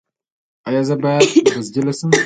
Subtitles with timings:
[0.67, 1.21] ایا زه باید
[1.55, 2.11] بزدل شم؟